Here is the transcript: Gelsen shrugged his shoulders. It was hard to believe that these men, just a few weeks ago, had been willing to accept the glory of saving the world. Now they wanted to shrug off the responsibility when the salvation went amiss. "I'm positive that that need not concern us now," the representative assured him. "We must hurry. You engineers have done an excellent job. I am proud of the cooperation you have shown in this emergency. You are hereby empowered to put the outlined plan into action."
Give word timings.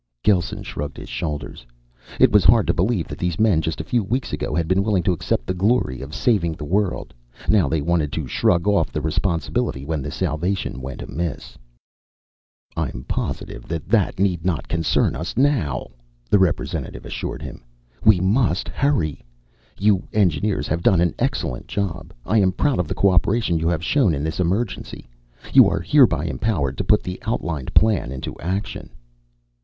Gelsen 0.23 0.63
shrugged 0.63 0.97
his 0.97 1.09
shoulders. 1.09 1.63
It 2.19 2.31
was 2.31 2.43
hard 2.43 2.65
to 2.65 2.73
believe 2.73 3.07
that 3.07 3.19
these 3.19 3.39
men, 3.39 3.61
just 3.61 3.79
a 3.79 3.83
few 3.83 4.03
weeks 4.03 4.33
ago, 4.33 4.55
had 4.55 4.67
been 4.67 4.83
willing 4.83 5.03
to 5.03 5.11
accept 5.13 5.45
the 5.45 5.53
glory 5.53 6.01
of 6.01 6.15
saving 6.15 6.53
the 6.53 6.65
world. 6.65 7.13
Now 7.47 7.69
they 7.69 7.81
wanted 7.81 8.11
to 8.13 8.25
shrug 8.25 8.67
off 8.67 8.91
the 8.91 8.99
responsibility 8.99 9.85
when 9.85 10.01
the 10.01 10.09
salvation 10.09 10.81
went 10.81 11.03
amiss. 11.03 11.55
"I'm 12.75 13.03
positive 13.07 13.67
that 13.67 13.87
that 13.89 14.17
need 14.17 14.43
not 14.43 14.67
concern 14.67 15.15
us 15.15 15.37
now," 15.37 15.89
the 16.31 16.39
representative 16.39 17.05
assured 17.05 17.43
him. 17.43 17.63
"We 18.03 18.19
must 18.19 18.69
hurry. 18.69 19.23
You 19.79 20.01
engineers 20.13 20.67
have 20.67 20.81
done 20.81 20.99
an 20.99 21.13
excellent 21.19 21.67
job. 21.67 22.11
I 22.25 22.39
am 22.39 22.53
proud 22.53 22.79
of 22.79 22.87
the 22.87 22.95
cooperation 22.95 23.59
you 23.59 23.67
have 23.67 23.83
shown 23.83 24.15
in 24.15 24.23
this 24.23 24.39
emergency. 24.39 25.07
You 25.53 25.69
are 25.69 25.79
hereby 25.79 26.25
empowered 26.25 26.75
to 26.79 26.83
put 26.83 27.03
the 27.03 27.19
outlined 27.21 27.75
plan 27.75 28.11
into 28.11 28.35
action." 28.39 28.89